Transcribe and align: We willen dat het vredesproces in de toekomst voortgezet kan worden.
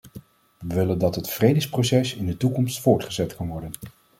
We 0.59 0.75
willen 0.75 0.97
dat 0.97 1.15
het 1.15 1.29
vredesproces 1.29 2.15
in 2.15 2.25
de 2.25 2.37
toekomst 2.37 2.81
voortgezet 2.81 3.35
kan 3.35 3.47
worden. 3.47 3.71